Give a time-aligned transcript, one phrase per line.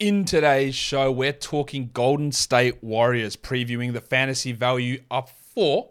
[0.00, 5.90] In today's show, we're talking Golden State Warriors, previewing the fantasy value up for,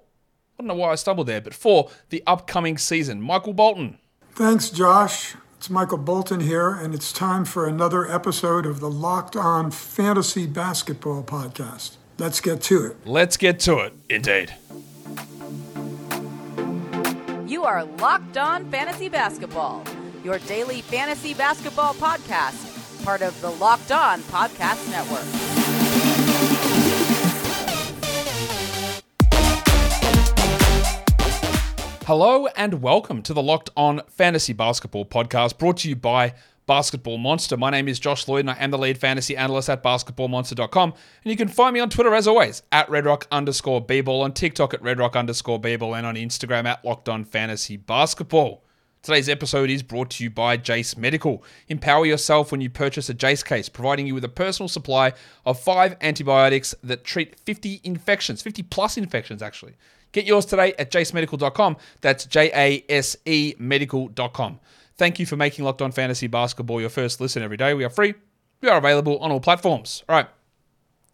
[0.57, 3.21] I don't know why I stumbled there, but for the upcoming season.
[3.21, 3.99] Michael Bolton.
[4.31, 5.35] Thanks, Josh.
[5.57, 10.47] It's Michael Bolton here, and it's time for another episode of the Locked On Fantasy
[10.47, 11.97] Basketball Podcast.
[12.17, 12.97] Let's get to it.
[13.05, 14.55] Let's get to it, indeed.
[17.47, 19.83] You are Locked On Fantasy Basketball,
[20.23, 22.68] your daily fantasy basketball podcast
[23.03, 25.25] part of the Locked On Podcast Network.
[32.05, 36.33] Hello and welcome to the Locked On Fantasy Basketball Podcast brought to you by
[36.65, 37.55] Basketball Monster.
[37.55, 40.89] My name is Josh Lloyd and I am the lead fantasy analyst at basketballmonster.com.
[41.23, 43.81] And you can find me on Twitter as always at redrock underscore
[44.21, 48.63] on TikTok at redrock underscore and on Instagram at Locked On Fantasy Basketball.
[49.01, 51.41] Today's episode is brought to you by Jase Medical.
[51.69, 55.13] Empower yourself when you purchase a Jase case, providing you with a personal supply
[55.45, 59.75] of five antibiotics that treat 50 infections, 50 plus infections actually.
[60.11, 61.77] Get yours today at jasemedical.com.
[62.01, 64.59] That's J A S E medical.com.
[64.97, 67.73] Thank you for making Locked On Fantasy Basketball your first listen every day.
[67.73, 68.15] We are free.
[68.59, 70.03] We are available on all platforms.
[70.09, 70.27] All right.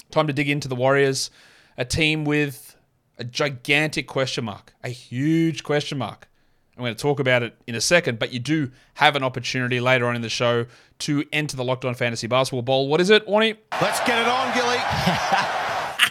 [0.10, 1.30] Time to dig into the Warriors,
[1.78, 2.76] a team with
[3.20, 6.28] a gigantic question mark, a huge question mark
[6.78, 9.80] I'm going to talk about it in a second, but you do have an opportunity
[9.80, 10.66] later on in the show
[11.00, 12.90] to enter the Locked On Fantasy Basketball Bowl.
[12.90, 13.56] What is it, Orny?
[13.82, 14.78] Let's get it on, Gilly.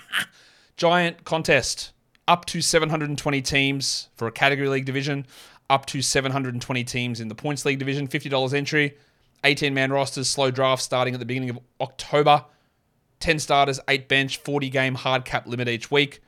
[0.76, 1.92] Giant contest.
[2.26, 5.26] Up to 720 teams for a category league division,
[5.68, 8.96] up to 720 teams in the points league division, $50 entry,
[9.44, 12.46] 18 man rosters, slow draft starting at the beginning of October,
[13.20, 16.22] 10 starters, 8 bench, 40 game hard cap limit each week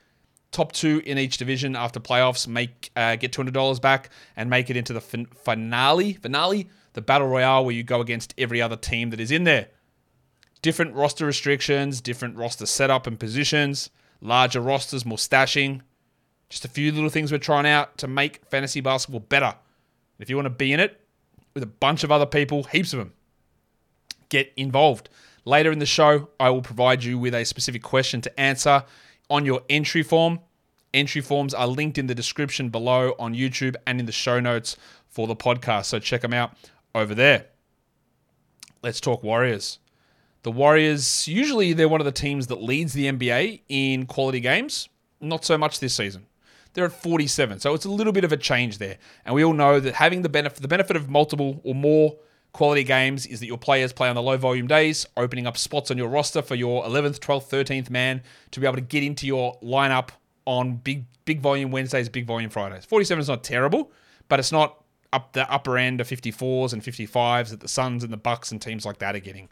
[0.51, 4.49] top two in each division after playoffs make uh, get two hundred dollars back and
[4.49, 6.13] make it into the fin- finale.
[6.13, 9.67] Finale, the battle royale where you go against every other team that is in there.
[10.61, 13.89] Different roster restrictions, different roster setup and positions,
[14.21, 15.81] larger rosters, more stashing.
[16.49, 19.53] Just a few little things we're trying out to make fantasy basketball better.
[20.17, 20.99] If you want to be in it
[21.53, 23.13] with a bunch of other people, heaps of them,
[24.29, 25.09] get involved.
[25.45, 28.83] Later in the show, I will provide you with a specific question to answer
[29.29, 30.39] on your entry form.
[30.93, 34.77] Entry forms are linked in the description below on YouTube and in the show notes
[35.07, 35.85] for the podcast.
[35.85, 36.51] So check them out
[36.95, 37.47] over there.
[38.81, 39.79] Let's talk Warriors.
[40.43, 44.87] The Warriors, usually they're one of the teams that leads the NBA in quality games.
[45.19, 46.25] Not so much this season.
[46.73, 48.97] They're at 47, so it's a little bit of a change there.
[49.25, 52.15] And we all know that having the benefit, the benefit of multiple or more
[52.53, 55.91] quality games is that your players play on the low volume days, opening up spots
[55.91, 58.21] on your roster for your 11th, 12th, 13th man
[58.51, 60.09] to be able to get into your lineup
[60.45, 62.85] on big big volume Wednesdays, big volume Fridays.
[62.85, 63.91] 47 is not terrible,
[64.29, 68.11] but it's not up the upper end of 54s and 55s that the Suns and
[68.11, 69.49] the Bucks and teams like that are getting.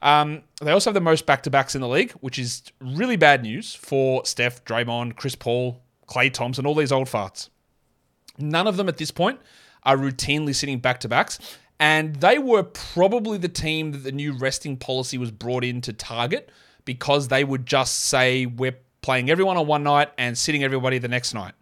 [0.00, 3.16] Um, they also have the most back to backs in the league, which is really
[3.16, 7.50] bad news for Steph, Draymond, Chris Paul, Klay Thompson, all these old farts.
[8.36, 9.38] None of them at this point
[9.84, 11.38] are routinely sitting back to backs.
[11.82, 15.92] And they were probably the team that the new resting policy was brought in to
[15.92, 16.48] target
[16.84, 21.08] because they would just say, we're playing everyone on one night and sitting everybody the
[21.08, 21.54] next night.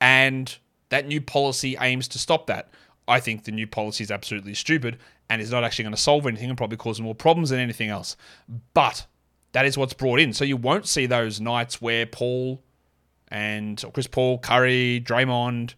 [0.00, 0.56] And
[0.90, 2.68] that new policy aims to stop that.
[3.08, 4.98] I think the new policy is absolutely stupid
[5.28, 7.88] and is not actually going to solve anything and probably cause more problems than anything
[7.88, 8.16] else.
[8.74, 9.06] But
[9.54, 10.32] that is what's brought in.
[10.34, 12.62] So you won't see those nights where Paul
[13.26, 15.74] and Chris Paul, Curry, Draymond,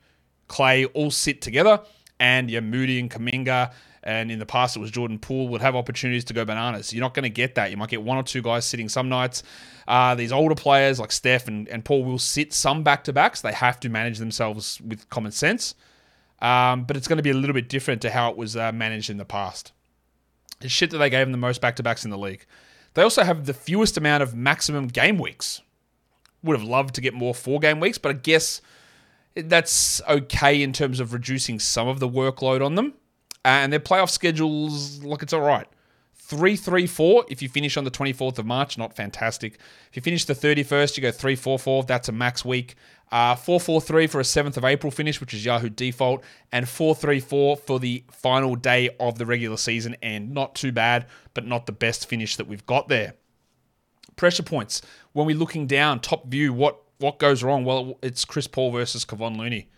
[0.50, 1.80] Klay all sit together
[2.18, 3.72] and yeah, Moody and Kuminga,
[4.02, 6.92] and in the past it was Jordan Poole would have opportunities to go bananas.
[6.92, 7.70] You're not going to get that.
[7.70, 9.42] You might get one or two guys sitting some nights.
[9.88, 13.40] Uh, these older players like Steph and, and Paul will sit some back to backs.
[13.40, 15.74] They have to manage themselves with common sense.
[16.40, 18.70] Um, but it's going to be a little bit different to how it was uh,
[18.72, 19.72] managed in the past.
[20.60, 22.44] It's shit that they gave them the most back to backs in the league.
[22.94, 25.60] They also have the fewest amount of maximum game weeks.
[26.42, 28.60] Would have loved to get more four game weeks, but I guess
[29.36, 32.94] that's okay in terms of reducing some of the workload on them
[33.46, 35.68] and their playoff schedules look it's all right.
[36.14, 39.58] 3 3 4 if you finish on the 24th of March, not fantastic.
[39.88, 42.74] If you finish the 31st, you go 3 4 4, that's a max week.
[43.12, 46.68] Uh, 4 4 3 for a 7th of April finish, which is Yahoo default, and
[46.68, 51.06] 4 3 4 for the final day of the regular season and Not too bad,
[51.32, 53.14] but not the best finish that we've got there.
[54.16, 54.82] Pressure points.
[55.12, 57.64] When we're looking down, top view, what, what goes wrong?
[57.64, 59.68] Well, it's Chris Paul versus Kevon Looney.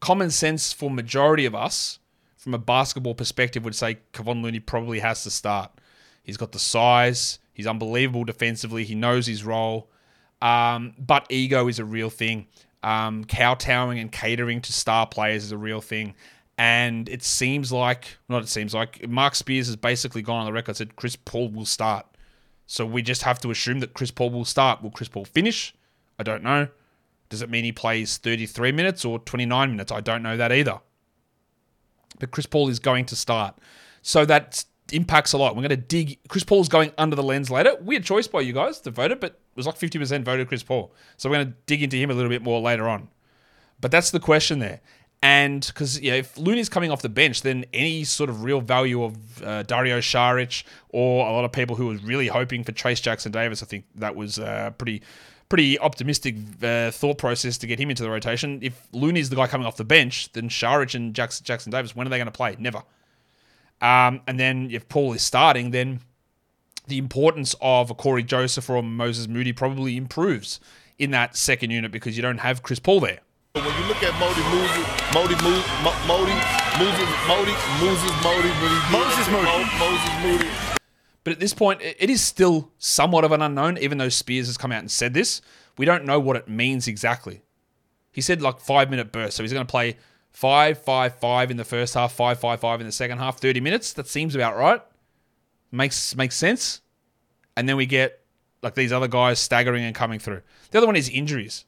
[0.00, 1.98] Common sense for majority of us
[2.46, 5.72] from a basketball perspective, would say Kevon Looney probably has to start.
[6.22, 7.40] He's got the size.
[7.52, 8.84] He's unbelievable defensively.
[8.84, 9.90] He knows his role.
[10.40, 12.46] Um, but ego is a real thing.
[12.84, 16.14] Um, kowtowing and catering to star players is a real thing.
[16.56, 20.52] And it seems like, not it seems like, Marc Spears has basically gone on the
[20.52, 22.06] record said Chris Paul will start.
[22.68, 24.84] So we just have to assume that Chris Paul will start.
[24.84, 25.74] Will Chris Paul finish?
[26.18, 26.68] I don't know.
[27.28, 29.90] Does it mean he plays 33 minutes or 29 minutes?
[29.90, 30.80] I don't know that either.
[32.18, 33.58] But Chris Paul is going to start.
[34.02, 35.56] So that impacts a lot.
[35.56, 36.18] We're going to dig.
[36.28, 37.76] Chris Paul's going under the lens later.
[37.80, 40.62] Weird choice by you guys to vote it, but it was like 50% voted Chris
[40.62, 40.94] Paul.
[41.16, 43.08] So we're going to dig into him a little bit more later on.
[43.80, 44.80] But that's the question there.
[45.22, 49.02] And because yeah, if Looney's coming off the bench, then any sort of real value
[49.02, 53.02] of uh, Dario Saric or a lot of people who were really hoping for Trayce
[53.02, 55.02] Jackson Davis, I think that was uh, pretty
[55.48, 58.58] pretty optimistic uh, thought process to get him into the rotation.
[58.62, 62.06] If Looney's the guy coming off the bench, then Saric and Jackson, Jackson Davis, when
[62.06, 62.56] are they going to play?
[62.58, 62.82] Never.
[63.80, 66.00] Um, and then if Paul is starting, then
[66.86, 70.60] the importance of a Cory Joseph or Moses Moody probably improves
[70.98, 73.20] in that second unit because you don't have Chris Paul there.
[73.52, 74.84] When you look at Modi, Modi,
[75.14, 75.66] Modi, Modi,
[76.06, 76.32] Modi,
[76.78, 77.52] Moses, Modi,
[78.92, 80.75] Moses, Modi, Moses Moody.
[81.26, 84.56] But at this point, it is still somewhat of an unknown, even though Spears has
[84.56, 85.42] come out and said this.
[85.76, 87.42] We don't know what it means exactly.
[88.12, 89.96] He said like five minute burst, so he's going to play
[90.30, 93.58] five, five, five in the first half, five, five, five in the second half, 30
[93.58, 93.92] minutes.
[93.94, 94.80] That seems about right.
[95.72, 96.80] Makes makes sense.
[97.56, 98.20] And then we get
[98.62, 100.42] like these other guys staggering and coming through.
[100.70, 101.64] The other one is injuries.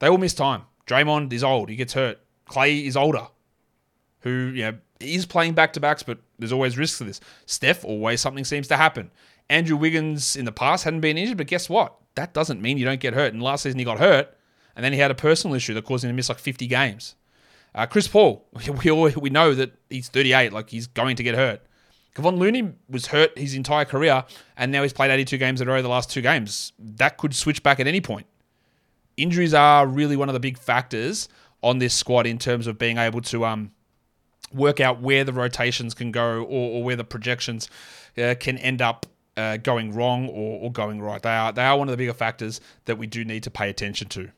[0.00, 0.62] They all miss time.
[0.88, 1.68] Draymond is old.
[1.68, 2.18] He gets hurt.
[2.48, 3.28] Klay is older.
[4.22, 7.20] Who, you know, is playing back to backs, but there's always risks to this.
[7.46, 9.10] Steph, always something seems to happen.
[9.48, 11.96] Andrew Wiggins in the past hadn't been injured, but guess what?
[12.14, 13.32] That doesn't mean you don't get hurt.
[13.32, 14.36] And last season he got hurt,
[14.74, 17.14] and then he had a personal issue that caused him to miss like 50 games.
[17.74, 18.46] Uh, Chris Paul,
[18.84, 21.62] we all, we know that he's 38, like he's going to get hurt.
[22.14, 24.24] Kevon Looney was hurt his entire career,
[24.56, 26.72] and now he's played 82 games in a row the last two games.
[26.78, 28.26] That could switch back at any point
[29.20, 31.28] injuries are really one of the big factors
[31.62, 33.70] on this squad in terms of being able to um,
[34.52, 37.68] work out where the rotations can go or, or where the projections
[38.18, 39.06] uh, can end up
[39.36, 41.22] uh, going wrong or, or going right.
[41.22, 43.70] They are they are one of the bigger factors that we do need to pay
[43.70, 44.30] attention to.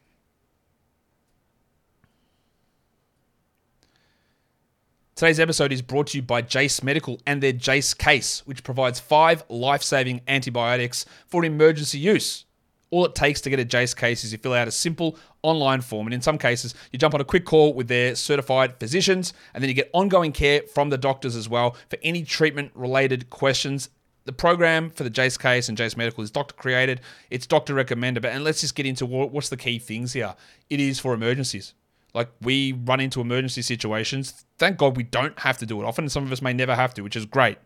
[5.15, 8.99] Today's episode is brought to you by Jase Medical and their Jase case, which provides
[8.99, 12.45] five life saving antibiotics for emergency use.
[12.93, 15.81] All it takes to get a Jase case is you fill out a simple online
[15.81, 19.33] form, and in some cases, you jump on a quick call with their certified physicians,
[19.55, 23.31] and then you get ongoing care from the doctors as well for any treatment related
[23.31, 23.89] questions.
[24.25, 27.01] The program for the Jase case and Jase Medical is doctor created,
[27.31, 30.35] it's doctor recommended, but and let's just get into what's the key things here.
[30.69, 31.73] It is for emergencies.
[32.15, 34.45] Like we run into emergency situations.
[34.59, 36.11] Thank God we don't have to do it often.
[36.11, 37.57] Some of us may never have to, which is great.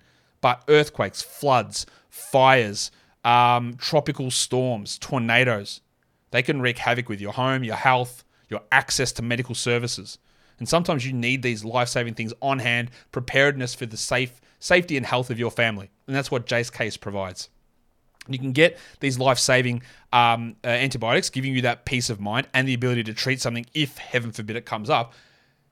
[0.41, 2.93] But earthquakes, floods, fires,
[3.27, 5.81] um, tropical storms, tornadoes.
[6.31, 10.19] They can wreak havoc with your home, your health, your access to medical services.
[10.59, 15.05] And sometimes you need these life-saving things on hand, preparedness for the safe safety and
[15.05, 15.91] health of your family.
[16.07, 17.51] And that's what Jase Case provides.
[18.29, 19.83] You can get these life-saving
[20.13, 23.67] um, uh, antibiotics, giving you that peace of mind and the ability to treat something
[23.75, 25.13] if, heaven forbid, it comes up.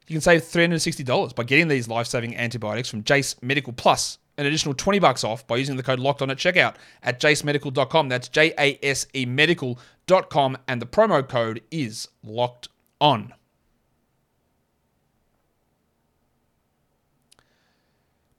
[0.06, 4.74] You can save $360 by getting these life-saving antibiotics from Jase Medical Plus an additional
[4.74, 8.08] 20 bucks off by using the code locked on at checkout at jasemedical.com.
[8.08, 12.68] That's J A S E medical.com and the promo code is locked
[13.00, 13.34] on.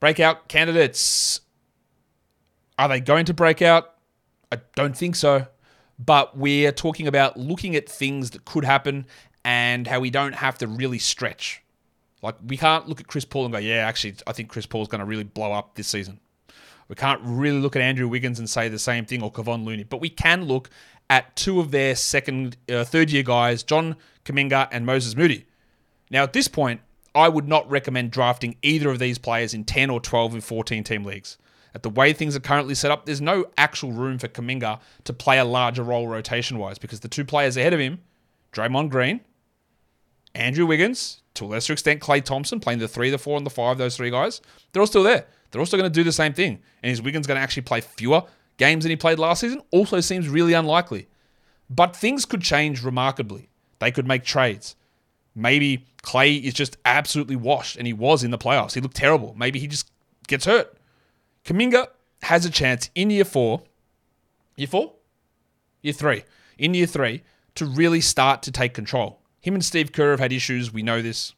[0.00, 1.40] Breakout candidates.
[2.78, 3.94] Are they going to break out?
[4.52, 5.46] I don't think so.
[5.98, 9.06] But we're talking about looking at things that could happen
[9.44, 11.62] and how we don't have to really stretch.
[12.26, 14.88] Like we can't look at Chris Paul and go, yeah, actually, I think Chris Paul's
[14.88, 16.18] going to really blow up this season.
[16.88, 19.84] We can't really look at Andrew Wiggins and say the same thing or Kevon Looney,
[19.84, 20.68] but we can look
[21.08, 25.46] at two of their second, uh, third year guys, John Kuminga and Moses Moody.
[26.10, 26.80] Now, at this point,
[27.14, 30.82] I would not recommend drafting either of these players in 10 or 12 and 14
[30.82, 31.38] team leagues.
[31.76, 35.12] At the way things are currently set up, there's no actual room for Kuminga to
[35.12, 38.00] play a larger role rotation wise because the two players ahead of him,
[38.52, 39.20] Draymond Green,
[40.34, 43.50] Andrew Wiggins, to a lesser extent, Klay Thompson playing the three, the four, and the
[43.50, 44.40] five, those three guys,
[44.72, 45.26] they're all still there.
[45.50, 46.60] They're also going to do the same thing.
[46.82, 48.22] And is Wiggins going to actually play fewer
[48.56, 49.62] games than he played last season?
[49.70, 51.08] Also seems really unlikely.
[51.70, 53.48] But things could change remarkably.
[53.78, 54.76] They could make trades.
[55.34, 58.74] Maybe Klay is just absolutely washed, and he was in the playoffs.
[58.74, 59.34] He looked terrible.
[59.36, 59.90] Maybe he just
[60.28, 60.76] gets hurt.
[61.44, 61.88] Kuminga
[62.22, 63.62] has a chance in year four,
[64.56, 64.94] year four?
[65.82, 66.24] Year three.
[66.58, 67.22] In year three,
[67.56, 69.20] to really start to take control.
[69.46, 70.72] Him and Steve Kerr have had issues.
[70.72, 71.32] We know this.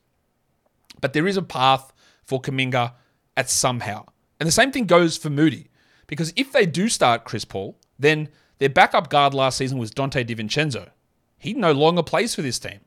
[1.00, 1.92] But there is a path
[2.24, 2.94] for Kuminga
[3.36, 4.06] at somehow.
[4.40, 5.68] And the same thing goes for Moody.
[6.06, 10.26] Because if they do start Chris Paul, then their backup guard last season was Donte
[10.26, 10.88] DiVincenzo.
[11.36, 12.80] He no longer plays for this team.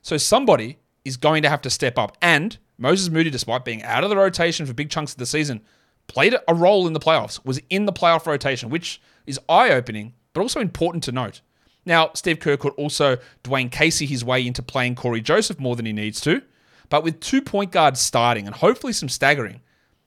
[0.00, 2.16] So somebody is going to have to step up.
[2.22, 5.60] And Moses Moody, despite being out of the rotation for big chunks of the season,
[6.06, 10.14] played a role in the playoffs, was in the playoff rotation, which is eye opening,
[10.32, 11.42] but also important to note.
[11.84, 15.86] Now, Steve Kerr could also Dwane Casey his way into playing Cory Joseph more than
[15.86, 16.42] he needs to,
[16.88, 19.60] but with two point guards starting and hopefully some staggering,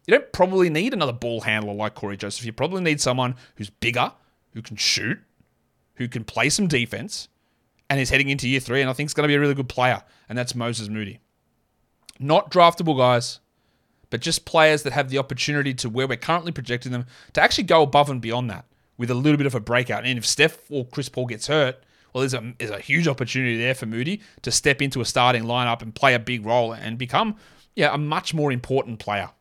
[0.08, 2.46] you don't probably need another ball handler like Cory Joseph.
[2.46, 4.12] You probably need someone who's bigger,
[4.54, 5.20] who can shoot,
[5.96, 7.28] who can play some defense,
[7.90, 9.54] and is heading into year three, and I think is going to be a really
[9.54, 11.20] good player, and that's Moses Moody.
[12.20, 13.40] Not draftable guys,
[14.10, 17.66] but just players that have the opportunity to where we're currently projecting them to actually
[17.66, 18.66] go above and beyond that
[18.98, 20.06] with a little bit of a breakout.
[20.06, 21.84] And if Steph or Chris Paul gets hurt,
[22.14, 25.44] well, there's a, there's a huge opportunity there for Moody to step into a starting
[25.44, 27.36] lineup and play a big role and become
[27.76, 29.32] yeah, a much more important player.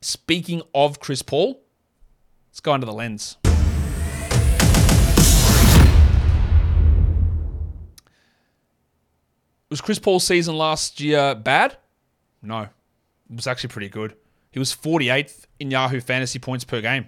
[0.00, 1.62] Speaking of Chris Paul,
[2.48, 3.36] let's go under the lens.
[9.68, 11.76] Was Chris Paul's season last year bad?
[12.42, 12.62] No.
[13.30, 14.14] It was actually pretty good.
[14.50, 17.06] He was 48th in Yahoo fantasy points per game.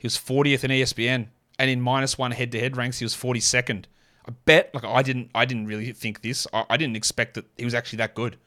[0.00, 1.26] He was 40th in ESPN,
[1.58, 3.84] and in minus one head-to-head ranks, he was 42nd.
[4.26, 6.46] I bet, like I didn't, I didn't really think this.
[6.54, 8.38] I, I didn't expect that he was actually that good.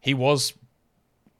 [0.00, 0.52] He was,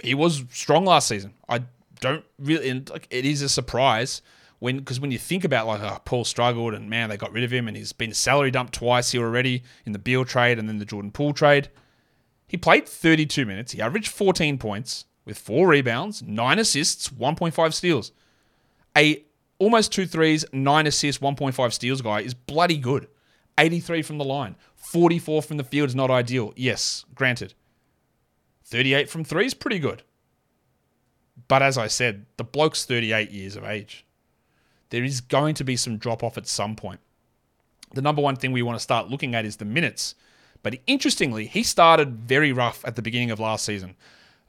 [0.02, 1.35] he was strong last season.
[1.49, 1.62] I
[2.00, 4.21] don't really, and like it is a surprise
[4.59, 7.44] when because when you think about like oh, Paul struggled and man they got rid
[7.44, 10.68] of him and he's been salary dumped twice here already in the Beal trade and
[10.68, 11.68] then the Jordan Poole trade.
[12.49, 13.73] He played 32 minutes.
[13.73, 18.12] He averaged 14 points with four rebounds, nine assists, 1.5 steals.
[18.96, 19.24] A
[19.58, 23.08] almost two threes, nine assists, 1.5 steals guy is bloody good.
[23.56, 26.52] 83 from the line, 44 from the field is not ideal.
[26.56, 27.54] Yes, granted.
[28.64, 30.02] 38 from three is pretty good.
[31.46, 34.04] But as I said, the bloke's 38 years of age
[34.94, 37.00] there is going to be some drop off at some point.
[37.94, 40.14] The number one thing we want to start looking at is the minutes.
[40.62, 43.96] But interestingly, he started very rough at the beginning of last season.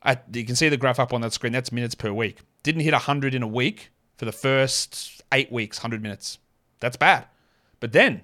[0.04, 1.52] At, you can see the graph up on that screen.
[1.52, 2.42] That's minutes per week.
[2.62, 6.40] Didn't hit 100 in a week for the first eight weeks, 100 minutes.
[6.80, 7.28] That's bad.
[7.80, 8.24] But then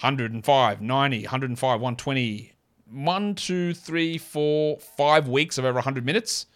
[0.00, 2.52] 105, 90, 105, 120,
[2.90, 6.46] one, two, three, four, five weeks of over 100 minutes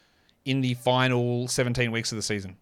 [0.44, 2.56] in the final 17 weeks of the season.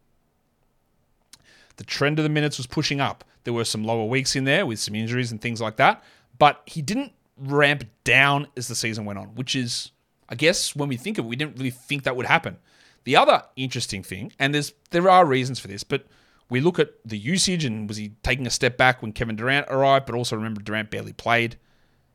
[1.77, 3.25] The trend of the minutes was pushing up.
[3.45, 6.03] There were some lower weeks in there with some injuries and things like that,
[6.39, 9.93] but he didn't ramp down as the season went on, which is,
[10.29, 12.57] I guess, when we think of it, we didn't really think that would happen.
[13.07, 16.07] The other interesting thing, and there's there are reasons for this, but
[16.51, 19.69] we look at the usage and was he taking a step back when Kevin Durant
[19.71, 21.57] arrived, but also remember Durant barely played.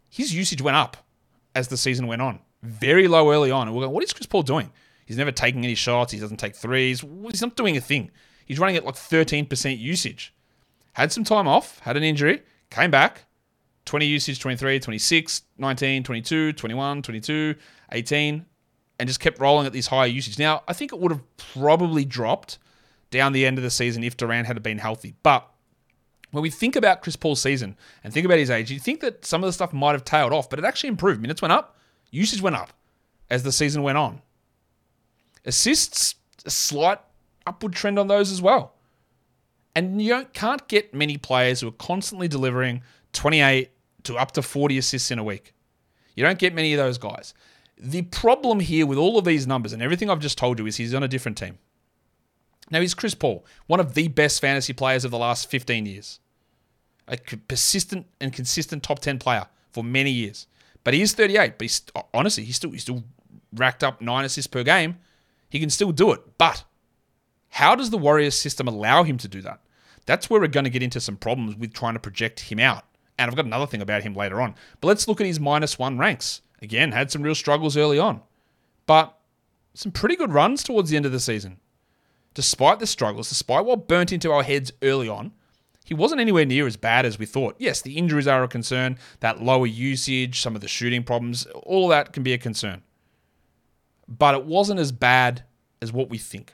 [0.10, 0.98] His usage went up
[1.56, 2.40] as the season went on.
[2.62, 3.68] Very low early on.
[3.70, 4.70] And we're going, what is Chris Paul doing?
[5.06, 6.12] He's never taking any shots.
[6.12, 7.06] He doesn't take threes.
[7.30, 8.12] He's not doing a thing.
[8.46, 10.34] He's running at like 13% usage.
[10.92, 13.24] Had some time off, had an injury, came back,
[13.86, 17.56] 20 usage, 23, 26, 19, 22, 21, 22,
[17.94, 18.46] 18,
[19.02, 20.38] and just kept rolling at these higher usage.
[20.38, 22.60] Now, I think it would have probably dropped
[23.10, 25.16] down the end of the season if Durant had been healthy.
[25.24, 25.50] But
[26.30, 29.26] when we think about Chris Paul's season and think about his age, you think that
[29.26, 31.20] some of the stuff might have tailed off, but it actually improved.
[31.20, 31.80] Minutes went up,
[32.12, 32.74] usage went up
[33.32, 34.22] as the season went on.
[35.46, 36.14] Assists,
[36.46, 37.00] a slight
[37.48, 38.76] upward trend on those as well.
[39.76, 43.72] And you can't get many players who are constantly delivering 28
[44.04, 45.56] to up to 40 assists in a week.
[46.16, 47.34] You don't get many of those guys.
[47.84, 50.78] The problem here with all of these numbers and everything I've just told you is
[50.78, 51.58] he's on a different team.
[52.70, 56.20] Now, he's Chris Paul, one of the best fantasy players of the last 15 years.
[57.08, 60.46] A persistent and consistent top 10 player for many years.
[60.84, 61.58] But he is 38.
[61.58, 61.82] But he's
[62.14, 63.04] honestly, he's still he's still
[63.54, 65.00] racked up nine assists per game.
[65.50, 66.22] He can still do it.
[66.38, 66.64] But
[67.50, 69.60] how does the Warriors system allow him to do that?
[70.06, 72.86] That's where we're going to get into some problems with trying to project him out.
[73.20, 74.56] And I've got another thing about him later on.
[74.80, 76.42] But let's look at his minus one ranks.
[76.62, 78.22] Again, had some real struggles early on,
[78.86, 79.18] but
[79.74, 81.58] some pretty good runs towards the end of the season.
[82.34, 85.32] Despite the struggles, despite what burnt into our heads early on,
[85.84, 87.56] he wasn't anywhere near as bad as we thought.
[87.58, 91.88] Yes, the injuries are a concern, that lower usage, some of the shooting problems, all
[91.90, 92.84] that can be a concern.
[94.08, 95.44] But it wasn't as bad
[95.82, 96.54] as what we think.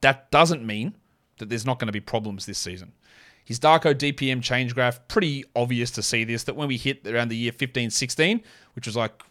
[0.00, 0.96] That doesn't mean
[1.38, 2.92] that there's not going to be problems this season.
[3.44, 7.28] His Darko DPM change graph, pretty obvious to see this, that when we hit around
[7.28, 8.42] the year 15, 16,
[8.74, 9.22] which was like,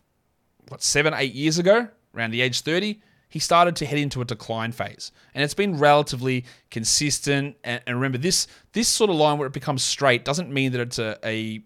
[0.68, 4.26] what, seven, eight years ago, around the age 30, he started to head into a
[4.26, 5.12] decline phase.
[5.34, 7.56] And it's been relatively consistent.
[7.64, 10.82] And, and remember, this this sort of line where it becomes straight doesn't mean that
[10.82, 11.64] it's a, a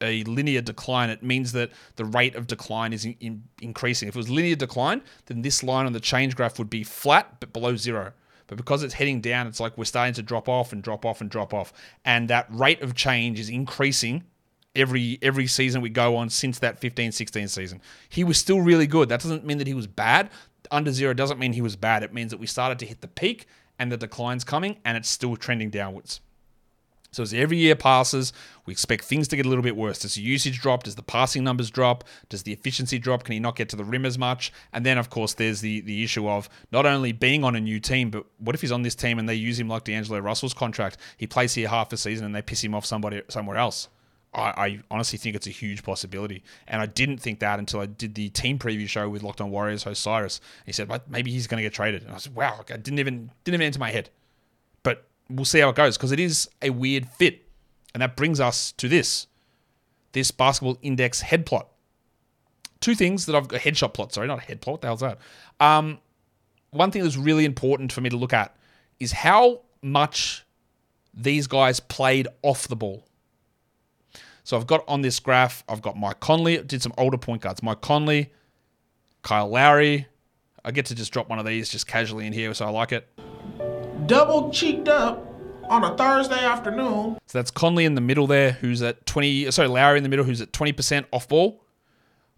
[0.00, 4.08] a linear decline, it means that the rate of decline is in, in increasing.
[4.08, 7.40] If it was linear decline, then this line on the change graph would be flat
[7.40, 8.12] but below zero.
[8.46, 11.20] But because it's heading down, it's like we're starting to drop off and drop off
[11.20, 11.72] and drop off.
[12.04, 14.24] And that rate of change is increasing
[14.74, 17.80] every every season we go on since that 15-16 season.
[18.08, 19.08] He was still really good.
[19.08, 20.30] That doesn't mean that he was bad.
[20.70, 22.02] Under zero doesn't mean he was bad.
[22.02, 23.46] It means that we started to hit the peak
[23.78, 26.20] and the decline's coming and it's still trending downwards.
[27.16, 28.34] So as every year passes,
[28.66, 30.00] we expect things to get a little bit worse.
[30.00, 30.82] Does the usage drop?
[30.82, 32.04] Does the passing numbers drop?
[32.28, 33.24] Does the efficiency drop?
[33.24, 34.52] Can he not get to the rim as much?
[34.74, 37.80] And then, of course, there's the the issue of not only being on a new
[37.80, 40.52] team, but what if he's on this team and they use him like D'Angelo Russell's
[40.52, 40.98] contract?
[41.16, 43.88] He plays here half a season and they piss him off somebody somewhere else.
[44.34, 48.14] I, honestly think it's a huge possibility, and I didn't think that until I did
[48.14, 50.42] the team preview show with Locked On Warriors host Cyrus.
[50.66, 52.98] He said, "But maybe he's going to get traded," and I said, "Wow, I didn't
[52.98, 54.10] even didn't even enter my head."
[55.28, 57.42] We'll see how it goes because it is a weird fit.
[57.94, 59.26] And that brings us to this
[60.12, 61.68] this basketball index head plot.
[62.80, 64.74] Two things that I've got headshot plot, sorry, not head plot.
[64.74, 65.18] What the hell's that?
[65.60, 65.98] Um,
[66.70, 68.56] one thing that's really important for me to look at
[68.98, 70.44] is how much
[71.12, 73.06] these guys played off the ball.
[74.44, 77.62] So I've got on this graph, I've got Mike Conley, did some older point guards.
[77.62, 78.32] Mike Conley,
[79.22, 80.06] Kyle Lowry.
[80.64, 82.92] I get to just drop one of these just casually in here, so I like
[82.92, 83.08] it.
[84.06, 85.26] Double cheeked up
[85.64, 87.18] on a Thursday afternoon.
[87.26, 89.50] So that's Conley in the middle there, who's at 20.
[89.50, 91.64] Sorry, Lowry in the middle, who's at 20% off ball.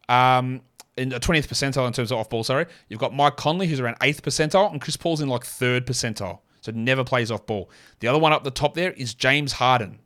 [0.09, 0.63] Um,
[0.97, 2.67] in the 20th percentile in terms of off ball, sorry.
[2.89, 6.41] You've got Mike Conley, who's around 8th percentile, and Chris Paul's in like 3rd percentile.
[6.61, 7.71] So never plays off ball.
[8.01, 10.01] The other one up the top there is James Harden,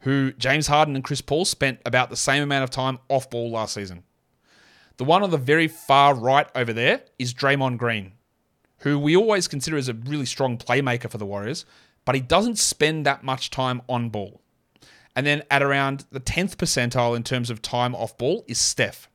[0.00, 3.50] who James Harden and Chris Paul spent about the same amount of time off ball
[3.50, 4.02] last season.
[4.98, 8.12] The one on the very far right over there is Draymond Green,
[8.82, 11.64] who we always consider as a really strong playmaker for the Warriors,
[12.04, 14.40] but he doesn't spend that much time on ball.
[15.14, 19.08] And then at around the 10th percentile in terms of time off ball is Steph.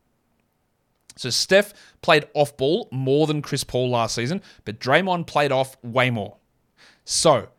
[1.15, 5.75] So Steph played off ball more than Chris Paul last season, but Draymond played off
[5.83, 6.37] way more.
[7.03, 7.49] So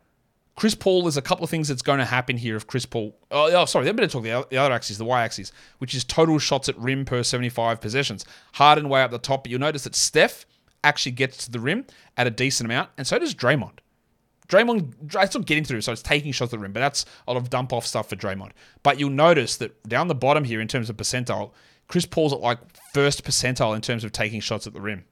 [0.55, 3.15] Chris Paul, there's a couple of things that's going to happen here if Chris Paul.
[3.29, 6.03] Oh, oh sorry, going to talk the, the other axis, the y axis, which is
[6.03, 8.25] total shots at rim per 75 possessions.
[8.53, 10.45] Harden way up the top, but you'll notice that Steph
[10.83, 11.85] actually gets to the rim
[12.17, 13.79] at a decent amount, and so does Draymond.
[14.47, 17.33] Draymond, it's not getting through, so it's taking shots at the rim, but that's a
[17.33, 18.51] lot of dump off stuff for Draymond.
[18.81, 21.51] But you'll notice that down the bottom here, in terms of percentile,
[21.87, 22.59] Chris Paul's at like
[22.93, 25.05] first percentile in terms of taking shots at the rim.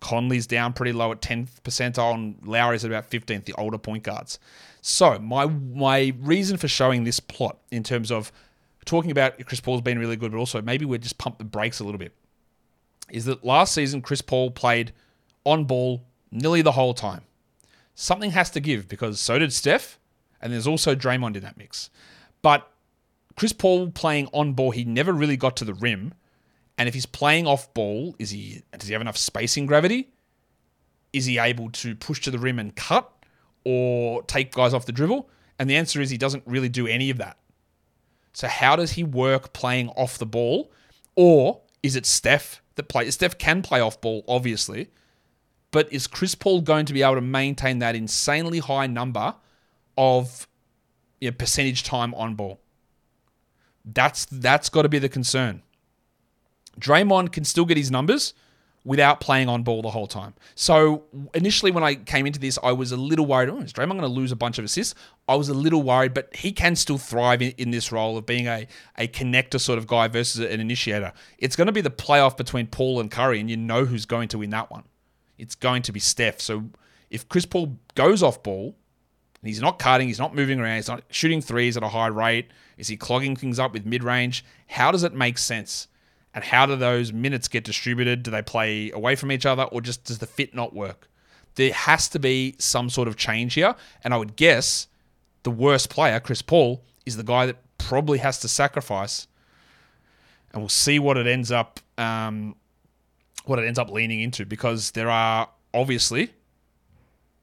[0.00, 4.04] Conley's down pretty low at 10th percentile, and Lowry's at about 15th, the older point
[4.04, 4.38] guards.
[4.80, 8.32] So, my my reason for showing this plot in terms of
[8.84, 11.80] talking about Chris Paul's been really good, but also maybe we're just pump the brakes
[11.80, 12.14] a little bit,
[13.10, 14.92] is that last season Chris Paul played
[15.44, 17.22] on ball nearly the whole time
[18.00, 19.98] something has to give because so did Steph,
[20.40, 21.90] and there's also Draymond in that mix.
[22.42, 22.70] But
[23.34, 26.14] Chris Paul playing on ball, he never really got to the rim.
[26.78, 30.10] And if he's playing off ball, is he does he have enough spacing gravity?
[31.12, 33.10] Is he able to push to the rim and cut
[33.64, 35.28] or take guys off the dribble?
[35.58, 37.36] And the answer is he doesn't really do any of that.
[38.32, 40.70] So how does he work playing off the ball?
[41.16, 43.14] Or is it Steph that plays?
[43.14, 44.90] Steph can play off ball, obviously,
[45.70, 49.34] but is Chris Paul going to be able to maintain that insanely high number
[49.96, 50.46] of
[51.20, 52.60] you know, percentage time on ball?
[53.84, 55.62] That's that's got to be the concern.
[56.78, 58.34] Draymond can still get his numbers
[58.84, 60.32] without playing on ball the whole time.
[60.54, 61.04] So
[61.34, 63.50] initially, when I came into this, I was a little worried.
[63.50, 64.94] Oh, is Draymond going to lose a bunch of assists?
[65.26, 68.24] I was a little worried, but he can still thrive in, in this role of
[68.24, 71.12] being a, a connector sort of guy versus an initiator.
[71.38, 74.28] It's going to be the playoff between Paul and Curry, and you know who's going
[74.28, 74.84] to win that one
[75.38, 76.40] it's going to be Steph.
[76.40, 76.64] So
[77.10, 78.76] if Chris Paul goes off ball,
[79.40, 82.08] and he's not cutting, he's not moving around, he's not shooting threes at a high
[82.08, 84.44] rate, is he clogging things up with mid range?
[84.66, 85.88] How does it make sense?
[86.34, 88.22] And how do those minutes get distributed?
[88.22, 91.08] Do they play away from each other, or just does the fit not work?
[91.54, 93.74] There has to be some sort of change here.
[94.04, 94.86] And I would guess
[95.42, 99.26] the worst player, Chris Paul, is the guy that probably has to sacrifice.
[100.52, 102.54] And we'll see what it ends up um,
[103.48, 106.32] what it ends up leaning into because there are obviously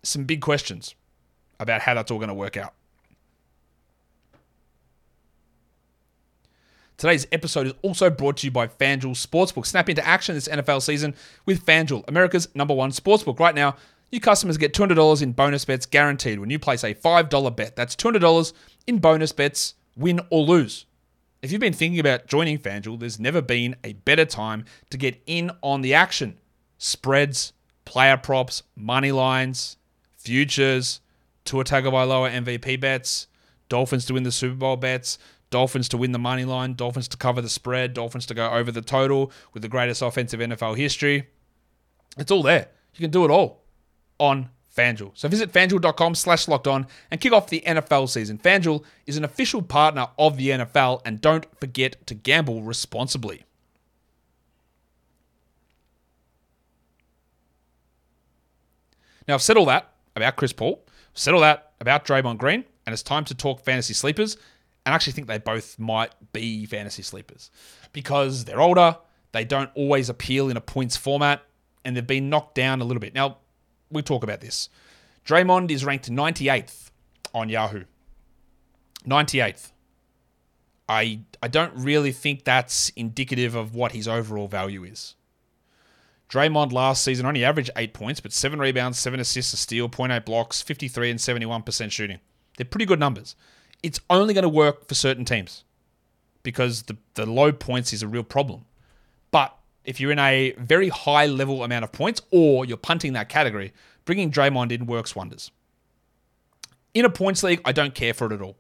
[0.04, 0.96] some big questions
[1.60, 2.74] about how that's all going to work out.
[6.98, 9.66] Today's episode is also brought to you by FanDuel Sportsbook.
[9.66, 11.14] Snap into action this NFL season
[11.46, 13.38] with FanDuel, America's number one sportsbook.
[13.38, 13.76] Right now,
[14.14, 17.76] new customers get $200 in bonus bets guaranteed when you place a $5 bet.
[17.76, 18.54] That's $200
[18.88, 20.86] in bonus bets, win or lose.
[21.42, 25.22] If you've been thinking about joining FanDuel, there's never been a better time to get
[25.26, 26.40] in on the action.
[26.78, 27.54] Spreads,
[27.86, 29.78] player props, money lines,
[30.18, 31.02] futures,
[31.44, 33.28] Tua Tagovailoa MVP bets,
[33.70, 35.20] Dolphins to win the Super Bowl bets,
[35.52, 38.72] Dolphins to win the money line, Dolphins to cover the spread, Dolphins to go over
[38.72, 41.28] the total with the greatest offensive NFL history.
[42.18, 42.70] It's all there.
[42.96, 43.64] You can do it all
[44.20, 45.12] on FanDuel.
[45.14, 48.38] So visit fanduel.com slash locked on and kick off the NFL season.
[48.38, 53.44] FanDuel is an official partner of the NFL and don't forget to gamble responsibly.
[59.28, 62.64] Now, I've said all that about Chris Paul, I've said all that about Draymond Green,
[62.86, 64.36] and it's time to talk fantasy sleepers.
[64.86, 67.50] And I actually think they both might be fantasy sleepers
[67.92, 68.98] because they're older,
[69.32, 71.42] they don't always appeal in a points format,
[71.84, 73.16] and they've been knocked down a little bit.
[73.16, 73.38] Now,
[73.92, 74.70] we talk about this.
[75.26, 76.92] Draymond is ranked 98th
[77.34, 77.84] on Yahoo.
[79.08, 79.72] 98th.
[80.88, 85.16] I I don't really think that's indicative of what his overall value is.
[86.30, 90.26] Draymond last season only averaged eight points, but seven rebounds, seven assists, a steal, 0.8
[90.26, 92.20] blocks, 53 and 71% shooting.
[92.58, 93.36] They're pretty good numbers.
[93.84, 95.64] It's only going to work for certain teams
[96.42, 98.66] because the, the low points is a real problem.
[99.30, 103.30] But if you're in a very high level amount of points or you're punting that
[103.30, 103.74] category,
[104.06, 105.52] bringing Draymond in works wonders.
[106.94, 108.58] In a points league, I don't care for it at all.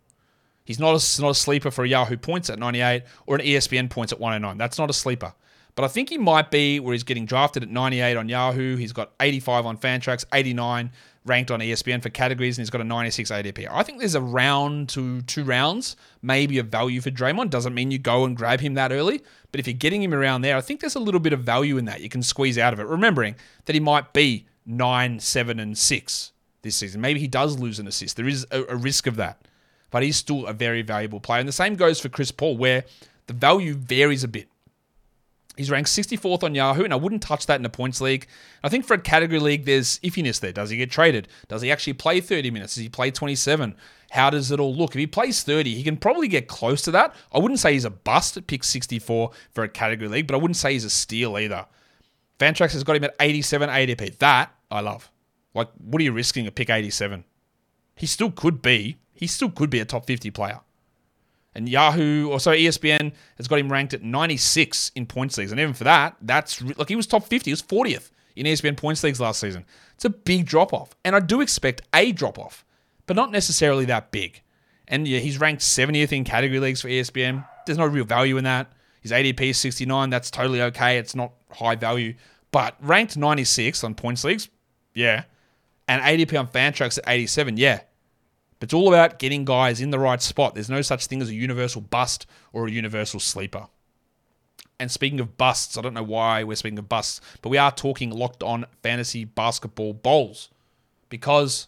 [0.65, 3.89] He's not a, not a sleeper for a Yahoo points at 98 or an ESPN
[3.89, 4.57] points at 109.
[4.57, 5.33] That's not a sleeper.
[5.75, 8.75] But I think he might be where he's getting drafted at 98 on Yahoo.
[8.77, 10.91] He's got 85 on Fantrax, 89
[11.25, 13.67] ranked on ESPN for categories, and he's got a 96 ADP.
[13.69, 17.49] I think there's a round to two rounds, maybe of value for Draymond.
[17.49, 20.41] Doesn't mean you go and grab him that early, but if you're getting him around
[20.41, 22.73] there, I think there's a little bit of value in that you can squeeze out
[22.73, 22.85] of it.
[22.85, 23.35] Remembering
[23.65, 27.01] that he might be nine, seven, and six this season.
[27.01, 28.17] Maybe he does lose an assist.
[28.17, 29.47] There is a, a risk of that,
[29.89, 31.39] but he's still a very valuable player.
[31.39, 32.85] And the same goes for Chris Paul, where
[33.27, 34.47] the value varies a bit.
[35.57, 38.27] He's ranked 64th on Yahoo, and I wouldn't touch that in a points league.
[38.63, 40.51] I think for a category league, there's iffiness there.
[40.51, 41.27] Does he get traded?
[41.47, 42.75] Does he actually play 30 minutes?
[42.75, 43.75] Does he play 27?
[44.11, 44.91] How does it all look?
[44.91, 47.15] If he plays 30, he can probably get close to that.
[47.33, 50.37] I wouldn't say he's a bust at pick 64 for a category league, but I
[50.37, 51.65] wouldn't say he's a steal either.
[52.39, 54.17] Fantrax has got him at 87 ADP.
[54.17, 55.09] That I love.
[55.53, 57.23] Like, what are you risking at pick 87?
[57.95, 58.97] He still could be.
[59.13, 60.59] He still could be a top 50 player.
[61.55, 65.51] And Yahoo, or so ESPN has got him ranked at 96 in points leagues.
[65.51, 68.75] And even for that, that's like he was top 50, he was 40th in ESPN
[68.75, 69.65] points leagues last season.
[69.95, 70.95] It's a big drop off.
[71.05, 72.65] And I do expect a drop off,
[73.05, 74.41] but not necessarily that big.
[74.87, 77.47] And yeah, he's ranked 70th in category leagues for ESPN.
[77.65, 78.71] There's no real value in that.
[79.01, 80.09] His ADP is 69.
[80.09, 80.97] That's totally okay.
[80.97, 82.15] It's not high value.
[82.51, 84.49] But ranked 96 on points leagues,
[84.93, 85.23] yeah.
[85.87, 87.81] And ADP on Fantrax at 87, yeah.
[88.65, 90.55] It's all about getting guys in the right spot.
[90.55, 93.67] There's no such thing as a universal bust or a universal sleeper.
[94.79, 97.71] And speaking of busts, I don't know why we're speaking of busts, but we are
[97.71, 100.49] talking locked on fantasy basketball bowls
[101.09, 101.67] because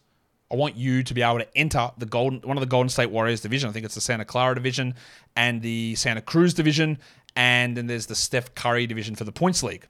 [0.52, 3.12] I want you to be able to enter the golden one of the Golden State
[3.12, 3.70] Warriors division.
[3.70, 4.96] I think it's the Santa Clara division
[5.36, 6.98] and the Santa Cruz division,
[7.36, 9.86] and then there's the Steph Curry division for the points league,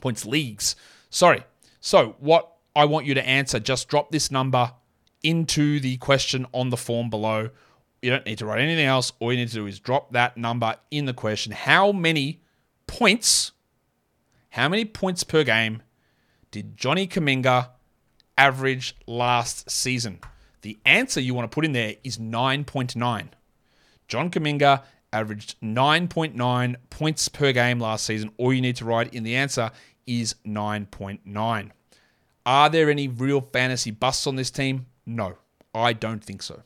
[0.00, 0.74] points leagues.
[1.08, 1.44] Sorry.
[1.80, 4.72] So what I want you to answer, just drop this number
[5.22, 7.50] into the question on the form below.
[8.02, 9.12] You don't need to write anything else.
[9.18, 11.52] All you need to do is drop that number in the question.
[11.52, 12.40] How many
[12.86, 13.52] points,
[14.50, 15.82] how many points per game
[16.50, 17.68] did Johnny Kuminga
[18.38, 20.20] average last season?
[20.62, 23.28] The answer you want to put in there is 9.9.
[24.08, 28.30] John Kuminga averaged 9.9 points per game last season.
[28.36, 29.70] All you need to write in the answer
[30.06, 31.70] is 9.9.
[32.46, 34.86] Are there any real fantasy busts on this team?
[35.10, 35.38] No,
[35.74, 36.62] I don't think so.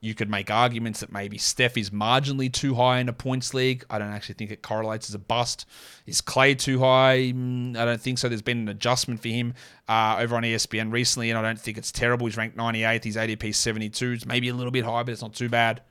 [0.00, 3.84] You could make arguments that maybe Steph is marginally too high in a points league.
[3.90, 5.66] I don't actually think it correlates as a bust.
[6.06, 7.32] Is Klay too high?
[7.34, 8.28] Mm, I don't think so.
[8.28, 9.52] There's been an adjustment for him
[9.88, 12.26] uh, over on ESPN recently, and I don't think it's terrible.
[12.26, 13.04] He's ranked 98th.
[13.04, 14.12] He's ADP 72.
[14.12, 15.82] It's maybe a little bit high, but it's not too bad.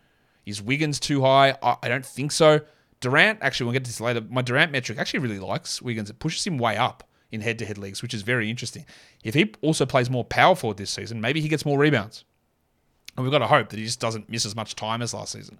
[0.45, 1.55] Is Wiggins too high?
[1.61, 2.61] I, I don't think so.
[3.01, 4.21] Durant, actually, we'll get to this later.
[4.27, 6.09] My Durant metric actually really likes Wiggins.
[6.09, 8.85] It pushes him way up in head to head leagues, which is very interesting.
[9.23, 12.23] If he also plays more power forward this season, maybe he gets more rebounds.
[13.15, 15.33] And we've got to hope that he just doesn't miss as much time as last
[15.33, 15.59] season.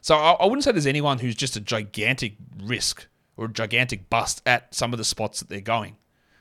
[0.00, 4.10] So I, I wouldn't say there's anyone who's just a gigantic risk or a gigantic
[4.10, 5.96] bust at some of the spots that they're going.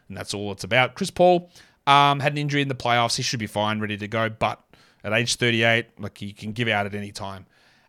[0.08, 0.96] And that's all it's about.
[0.96, 1.50] Chris Paul
[1.86, 3.16] um, had an injury in the playoffs.
[3.16, 4.30] He should be fine, ready to go.
[4.30, 4.62] But
[5.04, 7.46] at age 38, like he can give out at any time.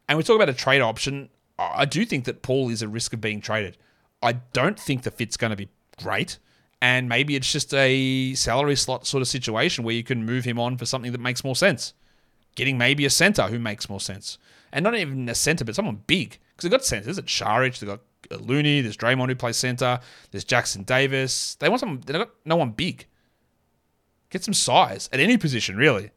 [0.08, 1.28] And we talk about a trade option.
[1.58, 3.76] I do think that Paul is a risk of being traded.
[4.22, 5.68] I don't think the fit's going to be
[6.02, 6.38] great
[6.80, 10.58] and maybe it's just a salary slot sort of situation where you can move him
[10.58, 11.94] on for something that makes more sense.
[12.54, 14.38] Getting maybe a center who makes more sense,
[14.72, 17.18] and not even a center, but someone big because they've got centers.
[17.18, 18.00] It's Saric, they've got
[18.42, 21.56] Looney, there's Draymond who plays center, there's Jackson Davis.
[21.56, 22.00] They want someone.
[22.04, 23.06] They've got no one big.
[24.30, 26.10] Get some size at any position, really.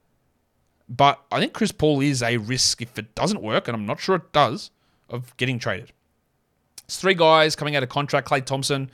[0.90, 4.00] But I think Chris Paul is a risk if it doesn't work, and I'm not
[4.00, 4.72] sure it does,
[5.10, 5.94] of getting traded.
[6.84, 8.28] It's three guys coming out of contract.
[8.28, 8.92] Klay Thompson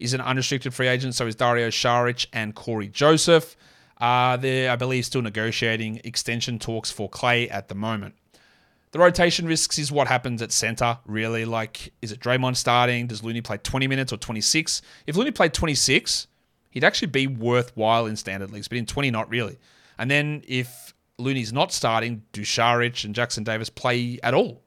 [0.00, 1.14] is an unrestricted free agent.
[1.14, 3.56] So is Dario Saric and Cory Joseph.
[4.00, 8.14] Uh, they're, I believe, still negotiating extension talks for Klay at the moment.
[8.92, 11.44] The rotation risks is what happens at center, really.
[11.44, 13.06] Like, is it Draymond starting?
[13.06, 14.82] Does Looney play 20 minutes or 26?
[15.06, 16.26] If Looney played 26,
[16.70, 19.58] he'd actually be worthwhile in standard leagues, but in 20, not really.
[19.98, 24.62] And then if Looney's not starting, do Saric and Jackson Davis play at all?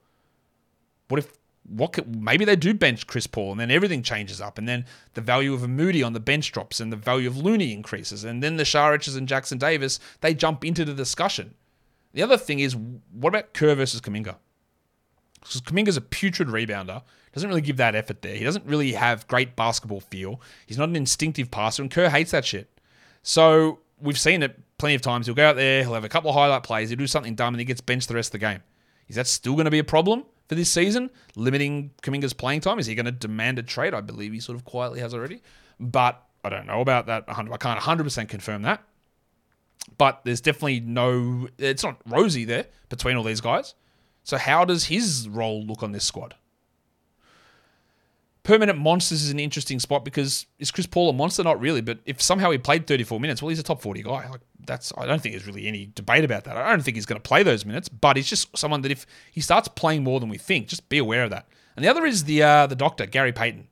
[1.10, 1.34] What if
[1.66, 4.86] what could, maybe they do bench Chris Paul and then everything changes up and then
[5.14, 8.24] the value of a Moody on the bench drops and the value of Looney increases
[8.24, 11.54] and then the Shariches and Jackson Davis they jump into the discussion.
[12.14, 14.36] The other thing is what about Kerr versus Kuminga?
[15.40, 17.02] Because Kuminga's a putrid rebounder,
[17.34, 18.36] doesn't really give that effort there.
[18.36, 20.40] He doesn't really have great basketball feel.
[20.66, 22.70] He's not an instinctive passer and Kerr hates that shit.
[23.24, 25.26] So we've seen it plenty of times.
[25.26, 27.54] He'll go out there, he'll have a couple of highlight plays, he'll do something dumb
[27.54, 28.62] and he gets benched the rest of the game.
[29.08, 30.26] Is that still going to be a problem?
[30.50, 32.80] For this season, limiting Kuminga's playing time?
[32.80, 33.94] Is he going to demand a trade?
[33.94, 35.42] I believe he sort of quietly has already,
[35.80, 37.24] but I don't know about that.
[37.28, 38.84] I can't 100% confirm that.
[39.98, 43.76] But there's definitely no, it's not rosy there between all these guys.
[44.24, 46.36] So how does his role look on this squad?
[48.44, 51.44] Permanent monsters is an interesting spot because is Chris Paul a monster?
[51.44, 54.30] Not really, but if somehow he played 34 minutes, well, he's a top 40 guy.
[54.30, 56.58] Like that's I don't think there's really any debate about that.
[56.58, 59.06] I don't think he's going to play those minutes, but he's just someone that if
[59.32, 61.48] he starts playing more than we think, just be aware of that.
[61.76, 63.70] And the other is the uh, the doctor Gary Payton,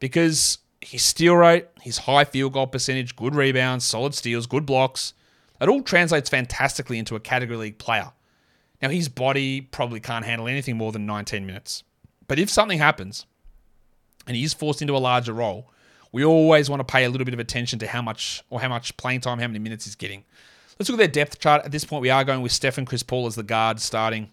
[0.00, 5.14] because his steal rate, his high field goal percentage, good rebounds, solid steals, good blocks,
[5.60, 8.12] it all translates fantastically into a category league player.
[8.82, 11.84] Now his body probably can't handle anything more than 19 minutes,
[12.26, 13.26] but if something happens
[14.26, 15.70] and he is forced into a larger role,
[16.12, 18.68] we always want to pay a little bit of attention to how much or how
[18.68, 20.24] much playing time, how many minutes he's getting.
[20.78, 21.64] Let's look at their depth chart.
[21.64, 24.30] At this point, we are going with Stephen Chris Paul as the guard starting.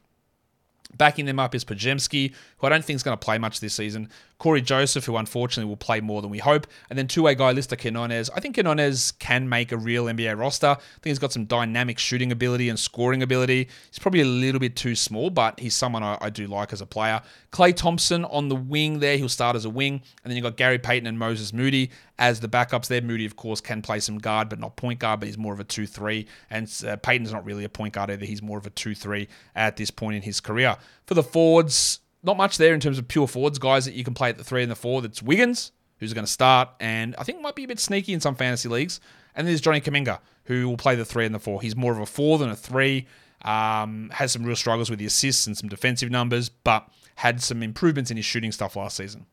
[0.96, 3.74] Backing them up is Podziemski, who I don't think is going to play much this
[3.74, 4.10] season.
[4.38, 6.66] Cory Joseph, who unfortunately will play more than we hope.
[6.90, 8.30] And then two-way guy Lester Quinones.
[8.30, 10.68] I think Quinones can make a real NBA roster.
[10.68, 13.68] I think he's got some dynamic shooting ability and scoring ability.
[13.90, 16.82] He's probably a little bit too small, but he's someone I, I do like as
[16.82, 17.22] a player.
[17.52, 19.18] Klay Thompson on the wing there.
[19.18, 20.02] He'll start as a wing.
[20.24, 23.02] And then you've got Gary Payton and Moses Moody as the backups there.
[23.02, 25.60] Moody, of course, can play some guard, but not point guard, but he's more of
[25.60, 26.26] a 2-3.
[26.50, 28.26] And uh, Payton's not really a point guard either.
[28.26, 30.78] He's more of a 2-3 at this point in his career.
[31.06, 34.14] For the forwards, not much there in terms of pure forwards, guys that you can
[34.14, 35.02] play at the three and the four.
[35.02, 38.22] That's Wiggins, who's going to start, and I think might be a bit sneaky in
[38.22, 39.00] some fantasy leagues.
[39.36, 41.62] And then there's Johnny Kuminga, who will play the three and the four.
[41.62, 43.08] He's more of a four than a three.
[43.44, 47.62] Um, has some real struggles with the assists and some defensive numbers, but had some
[47.62, 49.26] improvements in his shooting stuff last season.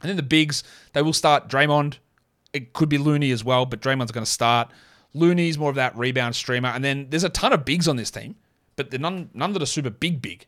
[0.00, 1.98] And then the bigs, they will start Draymond.
[2.54, 4.70] It could be Looney as well, but Draymond's going to start.
[5.12, 6.70] Looney's more of that rebound streamer.
[6.70, 8.36] And then there's a ton of bigs on this team,
[8.76, 10.46] but none, none that are super big, big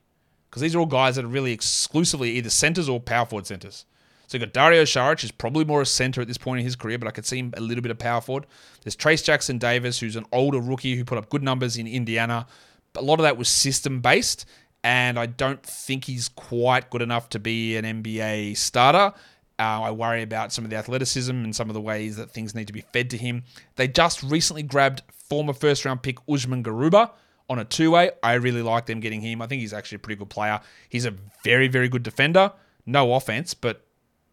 [0.50, 3.84] because these are all guys that are really exclusively either centers or power forward centers.
[4.26, 6.76] So you've got Dario Saric, who's probably more a center at this point in his
[6.76, 8.46] career, but I could see him a little bit of power forward.
[8.82, 12.46] There's Trayce Jackson Davis, who's an older rookie who put up good numbers in Indiana.
[12.92, 14.46] But a lot of that was system based,
[14.82, 19.14] and I don't think he's quite good enough to be an NBA starter.
[19.58, 22.54] Uh, I worry about some of the athleticism and some of the ways that things
[22.54, 23.42] need to be fed to him.
[23.76, 27.10] They just recently grabbed former first round pick Usman Garuba
[27.50, 28.12] on a two way.
[28.22, 29.42] I really like them getting him.
[29.42, 30.60] I think he's actually a pretty good player.
[30.88, 32.52] He's a very, very good defender.
[32.86, 33.84] No offense, but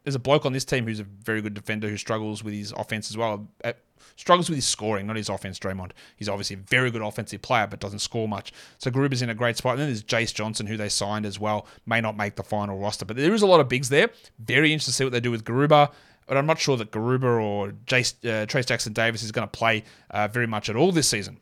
[0.04, 2.72] there's a bloke on this team who's a very good defender who struggles with his
[2.72, 3.48] offense as well.
[3.64, 3.74] Uh,
[4.16, 5.92] struggles with his scoring, not his offense, Draymond.
[6.16, 8.54] He's obviously a very good offensive player, but doesn't score much.
[8.78, 9.74] So Garuba's in a great spot.
[9.74, 11.66] And then there's Jace Johnson, who they signed as well.
[11.88, 14.10] May not make the final roster, but there is a lot of bigs there.
[14.40, 15.92] Very interested to see what they do with Garuba.
[16.28, 19.52] But I'm not sure that Garuba or Jace, uh, Trayce Jackson Davis is going to
[19.52, 21.40] play uh, very much at all this season.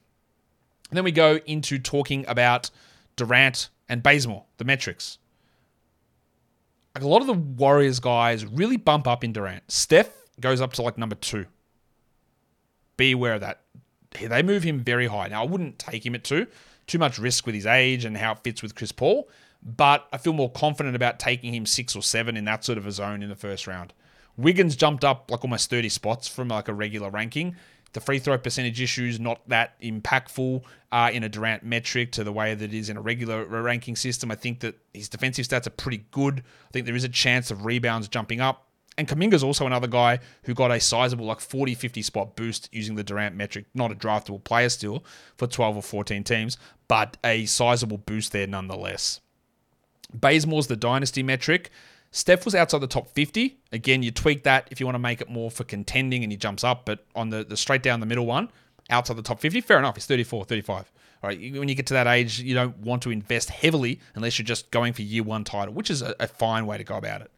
[0.91, 2.69] Then we go into talking about
[3.15, 5.17] Durant and Bazemore, the metrics.
[6.93, 9.69] Like a lot of the Warriors guys really bump up in Durant.
[9.69, 11.45] Steph goes up to like number two.
[12.97, 13.61] Be aware of that.
[14.11, 15.27] They move him very high.
[15.27, 16.47] Now, I wouldn't take him at two.
[16.87, 19.27] Too much risk with his age and how it fits with Chris Paul.
[19.61, 22.85] But I feel more confident about taking him six or seven in that sort of
[22.85, 23.91] a zone in the first round.
[24.37, 27.55] Wiggins jumped up like almost 30 spots from like a regular ranking.
[27.95, 32.25] The free throw percentage issue is not that impactful uh, in a Durant metric to
[32.25, 34.29] the way that it is in a regular ranking system.
[34.31, 36.43] I think that his defensive stats are pretty good.
[36.67, 38.67] I think there is a chance of rebounds jumping up.
[38.97, 42.95] And Kuminga's also another guy who got a sizable, like 40, 50 spot boost using
[42.95, 43.67] the Durant metric.
[43.73, 45.05] Not a draftable player still
[45.37, 46.57] for 12 or 14 teams,
[46.89, 49.21] but a sizable boost there nonetheless.
[50.13, 51.71] Bazemore's the dynasty metric.
[52.15, 53.57] Steph was outside the top 50.
[53.73, 56.37] Again, you tweak that if you want to make it more for contending and he
[56.37, 58.49] jumps up, but on the, the straight down the middle one,
[58.89, 59.95] outside the top 50, fair enough.
[59.95, 60.93] He's 34, 35.
[61.21, 64.39] All right, when you get to that age, you don't want to invest heavily unless
[64.39, 66.95] you're just going for year one title, which is a, a fine way to go
[66.95, 67.33] about it.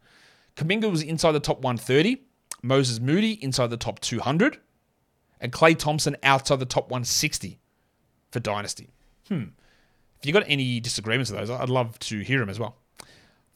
[0.54, 2.22] Kuminga was inside the top 130.
[2.62, 4.58] Moses Moody inside the top 200.
[5.40, 7.58] and Klay Thompson outside the top 160
[8.30, 8.90] for Dynasty.
[9.26, 9.42] Hmm.
[10.20, 12.76] If you've got any disagreements with those, I'd love to hear them as well.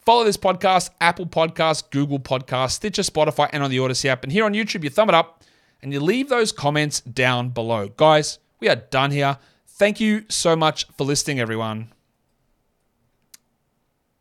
[0.05, 4.25] Follow this podcast, Apple Podcasts, Google Podcasts, Stitcher, Spotify, and on the Odyssey app.
[4.25, 5.43] And here on YouTube, you thumb it up
[5.81, 7.89] and you leave those comments down below.
[7.89, 9.39] Guys, we are done here.
[9.67, 11.93] Thank you so much for listening, everyone.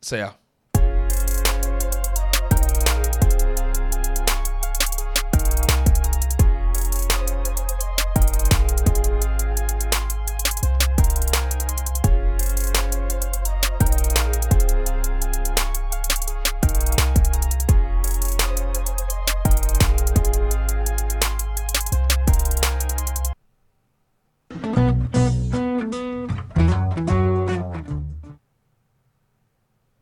[0.02, 0.32] See ya.